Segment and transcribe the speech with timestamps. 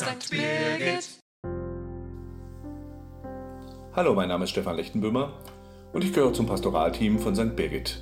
[0.00, 0.30] St.
[0.30, 1.20] Birgit.
[3.92, 5.34] Hallo, mein Name ist Stefan Lechtenböhmer
[5.92, 7.54] und ich gehöre zum Pastoralteam von St.
[7.54, 8.00] Birgit.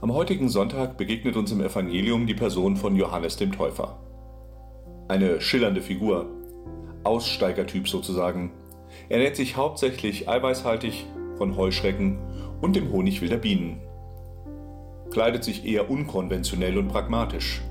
[0.00, 4.00] Am heutigen Sonntag begegnet uns im Evangelium die Person von Johannes dem Täufer.
[5.06, 6.26] Eine schillernde Figur,
[7.04, 8.50] Aussteigertyp sozusagen.
[9.08, 11.06] Er ernährt sich hauptsächlich eiweißhaltig
[11.38, 12.18] von Heuschrecken
[12.60, 13.80] und dem Honig wilder Bienen.
[15.12, 17.62] Kleidet sich eher unkonventionell und pragmatisch,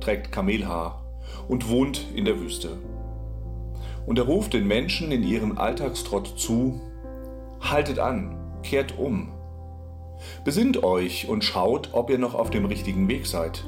[0.00, 0.99] trägt Kamelhaar
[1.48, 2.78] und wohnt in der Wüste.
[4.06, 6.80] Und er ruft den Menschen in ihrem Alltagstrott zu,
[7.60, 9.32] haltet an, kehrt um.
[10.44, 13.64] Besinnt euch und schaut, ob ihr noch auf dem richtigen Weg seid.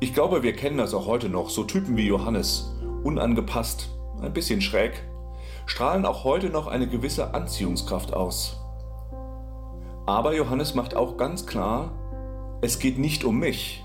[0.00, 3.88] Ich glaube, wir kennen das auch heute noch, so Typen wie Johannes, unangepasst,
[4.20, 5.02] ein bisschen schräg,
[5.66, 8.60] strahlen auch heute noch eine gewisse Anziehungskraft aus.
[10.06, 11.90] Aber Johannes macht auch ganz klar,
[12.60, 13.84] es geht nicht um mich,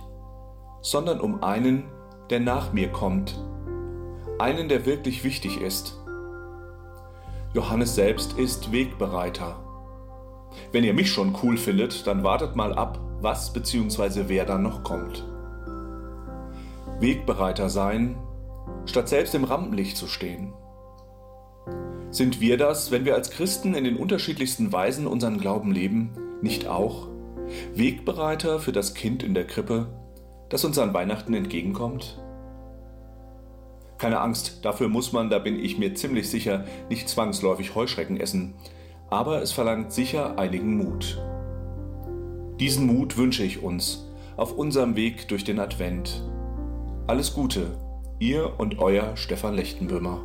[0.81, 1.91] sondern um einen,
[2.29, 3.39] der nach mir kommt,
[4.39, 5.99] einen, der wirklich wichtig ist.
[7.53, 9.59] Johannes selbst ist Wegbereiter.
[10.71, 14.25] Wenn ihr mich schon cool findet, dann wartet mal ab, was bzw.
[14.27, 15.25] wer dann noch kommt.
[16.99, 18.17] Wegbereiter sein,
[18.85, 20.53] statt selbst im Rampenlicht zu stehen.
[22.09, 26.67] Sind wir das, wenn wir als Christen in den unterschiedlichsten Weisen unseren Glauben leben, nicht
[26.67, 27.07] auch?
[27.73, 29.87] Wegbereiter für das Kind in der Krippe,
[30.53, 32.21] das uns an Weihnachten entgegenkommt?
[33.97, 38.53] Keine Angst, dafür muss man, da bin ich mir ziemlich sicher, nicht zwangsläufig Heuschrecken essen,
[39.09, 41.19] aber es verlangt sicher einigen Mut.
[42.59, 44.05] Diesen Mut wünsche ich uns
[44.37, 46.23] auf unserem Weg durch den Advent.
[47.07, 47.77] Alles Gute,
[48.19, 50.23] ihr und euer Stefan Lechtenböhmer.